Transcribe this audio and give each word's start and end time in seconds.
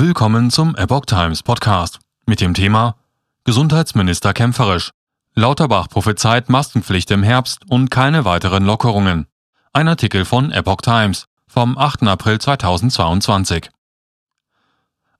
Willkommen 0.00 0.52
zum 0.52 0.76
Epoch 0.76 1.06
Times 1.06 1.42
Podcast 1.42 1.98
mit 2.24 2.40
dem 2.40 2.54
Thema 2.54 2.94
Gesundheitsminister 3.42 4.32
kämpferisch. 4.32 4.92
Lauterbach 5.34 5.88
prophezeit 5.88 6.48
Maskenpflicht 6.48 7.10
im 7.10 7.24
Herbst 7.24 7.68
und 7.68 7.90
keine 7.90 8.24
weiteren 8.24 8.64
Lockerungen. 8.64 9.26
Ein 9.72 9.88
Artikel 9.88 10.24
von 10.24 10.52
Epoch 10.52 10.82
Times 10.82 11.26
vom 11.48 11.76
8. 11.76 12.04
April 12.04 12.38
2022. 12.38 13.70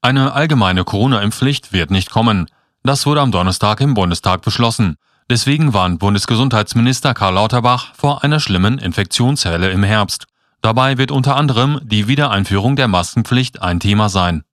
Eine 0.01 0.35
allgemeine 0.35 0.85
Corona-Impfpflicht 0.85 1.73
wird 1.73 1.91
nicht 1.91 2.11
kommen. 2.11 2.47
Das 2.85 3.05
wurde 3.05 3.23
am 3.23 3.33
Donnerstag 3.33 3.81
im 3.81 3.95
Bundestag 3.95 4.43
beschlossen. 4.43 4.95
Deswegen 5.29 5.75
warnt 5.75 5.99
Bundesgesundheitsminister 5.99 7.15
Karl 7.15 7.35
Lauterbach 7.35 7.97
vor 7.97 8.23
einer 8.23 8.39
schlimmen 8.39 8.79
Infektionswelle 8.79 9.71
im 9.71 9.83
Herbst. 9.83 10.27
Dabei 10.63 10.99
wird 10.99 11.11
unter 11.11 11.35
anderem 11.35 11.81
die 11.83 12.07
Wiedereinführung 12.07 12.77
der 12.77 12.87
Maskenpflicht 12.87 13.61
ein 13.61 13.81
Thema 13.81 14.09
sein. 14.09 14.45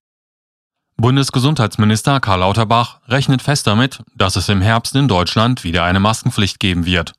Bundesgesundheitsminister 0.98 2.22
Karl 2.22 2.40
Lauterbach 2.40 3.02
rechnet 3.08 3.42
fest 3.42 3.68
damit, 3.68 4.02
dass 4.16 4.38
es 4.38 4.48
im 4.48 4.62
Herbst 4.62 4.96
in 4.96 5.10
Deutschland 5.10 5.66
wieder 5.66 5.84
eine 5.84 6.00
Maskenpflicht 6.00 6.60
geben 6.60 6.86
wird. 6.86 7.14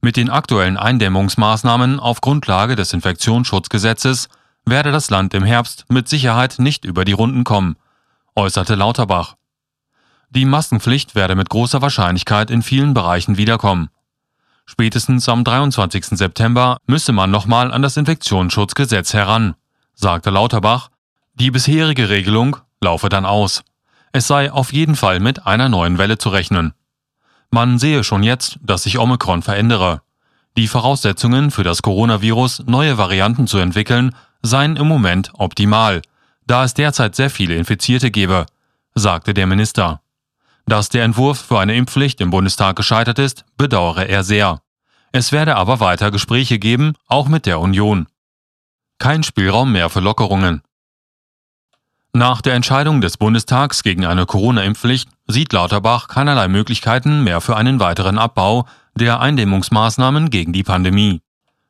Mit 0.00 0.16
den 0.16 0.30
aktuellen 0.30 0.78
Eindämmungsmaßnahmen 0.78 2.00
auf 2.00 2.22
Grundlage 2.22 2.74
des 2.74 2.94
Infektionsschutzgesetzes 2.94 4.28
werde 4.64 4.92
das 4.92 5.10
Land 5.10 5.34
im 5.34 5.44
Herbst 5.44 5.84
mit 5.88 6.08
Sicherheit 6.08 6.58
nicht 6.58 6.86
über 6.86 7.04
die 7.04 7.12
Runden 7.12 7.44
kommen, 7.44 7.76
äußerte 8.34 8.76
Lauterbach. 8.76 9.36
Die 10.30 10.46
Maskenpflicht 10.46 11.14
werde 11.14 11.34
mit 11.34 11.50
großer 11.50 11.82
Wahrscheinlichkeit 11.82 12.50
in 12.50 12.62
vielen 12.62 12.94
Bereichen 12.94 13.36
wiederkommen. 13.36 13.90
Spätestens 14.64 15.28
am 15.28 15.44
23. 15.44 16.06
September 16.06 16.78
müsse 16.86 17.12
man 17.12 17.30
nochmal 17.30 17.72
an 17.72 17.82
das 17.82 17.98
Infektionsschutzgesetz 17.98 19.12
heran, 19.12 19.54
sagte 19.92 20.30
Lauterbach. 20.30 20.88
Die 21.34 21.50
bisherige 21.50 22.08
Regelung 22.08 22.56
laufe 22.82 23.08
dann 23.08 23.24
aus. 23.24 23.62
Es 24.12 24.26
sei 24.26 24.52
auf 24.52 24.72
jeden 24.72 24.96
Fall 24.96 25.20
mit 25.20 25.46
einer 25.46 25.68
neuen 25.68 25.98
Welle 25.98 26.18
zu 26.18 26.28
rechnen. 26.28 26.74
Man 27.50 27.78
sehe 27.78 28.04
schon 28.04 28.22
jetzt, 28.22 28.58
dass 28.62 28.82
sich 28.82 28.98
Omikron 28.98 29.42
verändere. 29.42 30.02
Die 30.56 30.68
Voraussetzungen 30.68 31.50
für 31.50 31.64
das 31.64 31.80
Coronavirus, 31.82 32.64
neue 32.66 32.98
Varianten 32.98 33.46
zu 33.46 33.58
entwickeln, 33.58 34.14
seien 34.42 34.76
im 34.76 34.86
Moment 34.86 35.30
optimal, 35.34 36.02
da 36.46 36.64
es 36.64 36.74
derzeit 36.74 37.14
sehr 37.14 37.30
viele 37.30 37.54
Infizierte 37.56 38.10
gebe, 38.10 38.46
sagte 38.94 39.32
der 39.32 39.46
Minister. 39.46 40.00
Dass 40.66 40.88
der 40.88 41.04
Entwurf 41.04 41.40
für 41.40 41.58
eine 41.58 41.74
Impfpflicht 41.74 42.20
im 42.20 42.30
Bundestag 42.30 42.76
gescheitert 42.76 43.18
ist, 43.18 43.44
bedauere 43.56 44.08
er 44.08 44.24
sehr. 44.24 44.60
Es 45.12 45.32
werde 45.32 45.56
aber 45.56 45.80
weiter 45.80 46.10
Gespräche 46.10 46.58
geben, 46.58 46.94
auch 47.06 47.28
mit 47.28 47.46
der 47.46 47.60
Union. 47.60 48.06
Kein 48.98 49.22
Spielraum 49.22 49.72
mehr 49.72 49.90
für 49.90 50.00
Lockerungen. 50.00 50.62
Nach 52.14 52.42
der 52.42 52.54
Entscheidung 52.54 53.00
des 53.00 53.16
Bundestags 53.16 53.82
gegen 53.82 54.04
eine 54.04 54.26
Corona-Impfpflicht 54.26 55.08
sieht 55.26 55.54
Lauterbach 55.54 56.08
keinerlei 56.08 56.46
Möglichkeiten 56.46 57.24
mehr 57.24 57.40
für 57.40 57.56
einen 57.56 57.80
weiteren 57.80 58.18
Abbau 58.18 58.66
der 58.94 59.20
Eindämmungsmaßnahmen 59.20 60.28
gegen 60.28 60.52
die 60.52 60.62
Pandemie. 60.62 61.22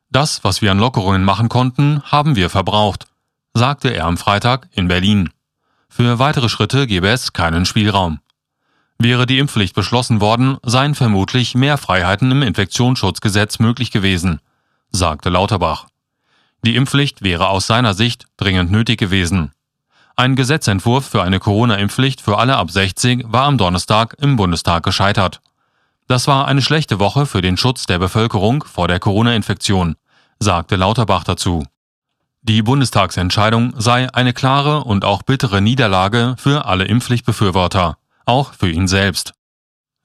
Das, 0.09 0.43
was 0.43 0.61
wir 0.61 0.71
an 0.71 0.79
Lockerungen 0.79 1.23
machen 1.23 1.47
konnten, 1.47 2.03
haben 2.03 2.35
wir 2.35 2.49
verbraucht, 2.49 3.05
sagte 3.53 3.89
er 3.89 4.05
am 4.05 4.17
Freitag 4.17 4.67
in 4.73 4.89
Berlin. 4.89 5.29
Für 5.87 6.19
weitere 6.19 6.49
Schritte 6.49 6.87
gebe 6.87 7.07
es 7.07 7.31
keinen 7.31 7.65
Spielraum. 7.65 8.19
Wäre 8.99 9.25
die 9.25 9.39
Impfpflicht 9.39 9.73
beschlossen 9.73 10.19
worden, 10.19 10.57
seien 10.61 10.93
vermutlich 10.93 11.55
mehr 11.55 11.77
Freiheiten 11.77 12.29
im 12.31 12.41
Infektionsschutzgesetz 12.41 13.59
möglich 13.59 13.91
gewesen, 13.91 14.41
sagte 14.91 15.29
Lauterbach. 15.29 15.87
Die 16.65 16.75
Impfpflicht 16.75 17.21
wäre 17.21 17.47
aus 17.47 17.65
seiner 17.65 17.93
Sicht 17.93 18.25
dringend 18.35 18.71
nötig 18.71 18.99
gewesen. 18.99 19.53
Ein 20.15 20.35
Gesetzentwurf 20.35 21.07
für 21.07 21.23
eine 21.23 21.39
Corona-Impfpflicht 21.39 22.21
für 22.21 22.37
alle 22.37 22.57
ab 22.57 22.69
60 22.69 23.25
war 23.27 23.45
am 23.45 23.57
Donnerstag 23.57 24.15
im 24.19 24.35
Bundestag 24.35 24.83
gescheitert. 24.83 25.41
Das 26.07 26.27
war 26.27 26.47
eine 26.47 26.61
schlechte 26.61 26.99
Woche 26.99 27.25
für 27.25 27.41
den 27.41 27.57
Schutz 27.57 27.87
der 27.87 27.97
Bevölkerung 27.97 28.63
vor 28.63 28.87
der 28.87 28.99
Corona-Infektion, 28.99 29.95
sagte 30.37 30.75
Lauterbach 30.75 31.23
dazu. 31.23 31.65
Die 32.43 32.61
Bundestagsentscheidung 32.61 33.73
sei 33.75 34.13
eine 34.13 34.33
klare 34.33 34.83
und 34.83 35.03
auch 35.03 35.23
bittere 35.23 35.61
Niederlage 35.61 36.35
für 36.37 36.65
alle 36.65 36.83
Impfpflichtbefürworter, 36.85 37.97
auch 38.25 38.53
für 38.53 38.69
ihn 38.69 38.87
selbst. 38.87 39.33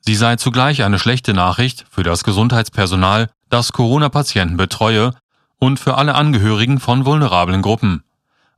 Sie 0.01 0.15
sei 0.15 0.37
zugleich 0.37 0.85
eine 0.85 0.99
schlechte 0.99 1.35
Nachricht 1.35 1.85
für 1.91 2.03
das 2.03 2.25
Gesundheitspersonal, 2.25 3.29
das 3.51 3.73
Corona-Patienten 3.73 4.57
betreue, 4.57 5.13
und 5.59 5.79
für 5.81 5.99
alle 5.99 6.15
Angehörigen 6.15 6.81
von 6.81 7.05
vulnerablen 7.05 7.61
Gruppen, 7.61 8.05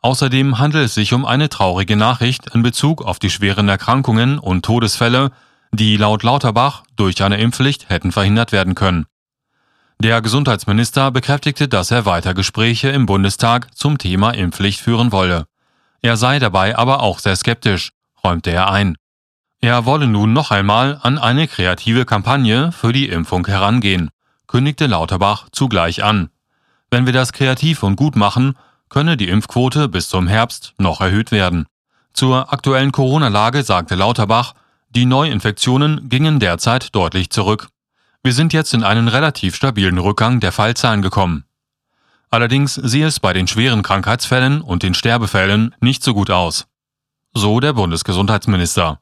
Außerdem 0.02 0.58
handelt 0.58 0.86
es 0.86 0.94
sich 0.94 1.12
um 1.12 1.26
eine 1.26 1.48
traurige 1.48 1.96
Nachricht 1.96 2.54
in 2.54 2.62
Bezug 2.62 3.02
auf 3.02 3.18
die 3.18 3.30
schweren 3.30 3.68
Erkrankungen 3.68 4.38
und 4.38 4.64
Todesfälle, 4.64 5.30
die 5.72 5.96
laut 5.96 6.22
Lauterbach 6.22 6.84
durch 6.96 7.22
eine 7.22 7.38
Impfpflicht 7.38 7.90
hätten 7.90 8.10
verhindert 8.10 8.50
werden 8.52 8.74
können. 8.74 9.06
Der 10.02 10.22
Gesundheitsminister 10.22 11.10
bekräftigte, 11.10 11.68
dass 11.68 11.90
er 11.90 12.06
weiter 12.06 12.32
Gespräche 12.32 12.88
im 12.88 13.04
Bundestag 13.04 13.76
zum 13.76 13.98
Thema 13.98 14.30
Impfpflicht 14.30 14.80
führen 14.80 15.12
wolle. 15.12 15.44
Er 16.00 16.16
sei 16.16 16.38
dabei 16.38 16.78
aber 16.78 17.02
auch 17.02 17.18
sehr 17.18 17.36
skeptisch, 17.36 17.92
räumte 18.24 18.50
er 18.50 18.70
ein. 18.70 18.96
Er 19.60 19.84
wolle 19.84 20.06
nun 20.06 20.32
noch 20.32 20.50
einmal 20.50 20.98
an 21.02 21.18
eine 21.18 21.46
kreative 21.46 22.06
Kampagne 22.06 22.72
für 22.72 22.94
die 22.94 23.10
Impfung 23.10 23.46
herangehen, 23.46 24.08
kündigte 24.46 24.86
Lauterbach 24.86 25.48
zugleich 25.52 26.02
an. 26.02 26.30
Wenn 26.90 27.04
wir 27.04 27.12
das 27.12 27.34
kreativ 27.34 27.82
und 27.82 27.96
gut 27.96 28.16
machen, 28.16 28.56
könne 28.90 29.16
die 29.16 29.28
Impfquote 29.28 29.88
bis 29.88 30.08
zum 30.08 30.28
Herbst 30.28 30.74
noch 30.76 31.00
erhöht 31.00 31.32
werden. 31.32 31.66
Zur 32.12 32.52
aktuellen 32.52 32.92
Corona-Lage 32.92 33.62
sagte 33.62 33.94
Lauterbach, 33.94 34.54
die 34.90 35.06
Neuinfektionen 35.06 36.08
gingen 36.08 36.40
derzeit 36.40 36.94
deutlich 36.94 37.30
zurück. 37.30 37.68
Wir 38.22 38.34
sind 38.34 38.52
jetzt 38.52 38.74
in 38.74 38.82
einen 38.82 39.08
relativ 39.08 39.54
stabilen 39.54 39.98
Rückgang 39.98 40.40
der 40.40 40.52
Fallzahlen 40.52 41.00
gekommen. 41.00 41.44
Allerdings 42.28 42.74
sehe 42.74 43.06
es 43.06 43.18
bei 43.18 43.32
den 43.32 43.46
schweren 43.46 43.82
Krankheitsfällen 43.82 44.60
und 44.60 44.82
den 44.82 44.94
Sterbefällen 44.94 45.74
nicht 45.80 46.04
so 46.04 46.12
gut 46.12 46.30
aus. 46.30 46.66
So 47.32 47.60
der 47.60 47.72
Bundesgesundheitsminister. 47.72 48.99